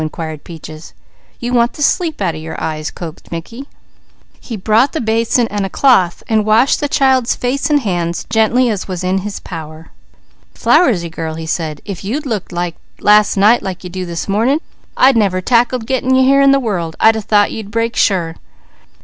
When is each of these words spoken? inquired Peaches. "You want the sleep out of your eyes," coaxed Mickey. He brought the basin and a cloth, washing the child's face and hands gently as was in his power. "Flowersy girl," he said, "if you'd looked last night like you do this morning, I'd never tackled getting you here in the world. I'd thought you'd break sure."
inquired 0.01 0.43
Peaches. 0.43 0.93
"You 1.39 1.53
want 1.53 1.73
the 1.73 1.83
sleep 1.83 2.19
out 2.23 2.33
of 2.33 2.41
your 2.41 2.59
eyes," 2.59 2.89
coaxed 2.89 3.31
Mickey. 3.31 3.67
He 4.39 4.57
brought 4.57 4.93
the 4.93 4.99
basin 4.99 5.47
and 5.49 5.63
a 5.63 5.69
cloth, 5.69 6.23
washing 6.27 6.79
the 6.79 6.87
child's 6.87 7.35
face 7.35 7.69
and 7.69 7.81
hands 7.81 8.25
gently 8.31 8.67
as 8.71 8.87
was 8.87 9.03
in 9.03 9.19
his 9.19 9.39
power. 9.39 9.91
"Flowersy 10.55 11.11
girl," 11.11 11.35
he 11.35 11.45
said, 11.45 11.81
"if 11.85 12.03
you'd 12.03 12.25
looked 12.25 12.51
last 12.99 13.37
night 13.37 13.61
like 13.61 13.83
you 13.83 13.91
do 13.91 14.07
this 14.07 14.27
morning, 14.27 14.59
I'd 14.97 15.15
never 15.15 15.39
tackled 15.39 15.85
getting 15.85 16.15
you 16.15 16.23
here 16.23 16.41
in 16.41 16.49
the 16.51 16.59
world. 16.59 16.95
I'd 16.99 17.23
thought 17.23 17.51
you'd 17.51 17.69
break 17.69 17.95
sure." 17.95 18.37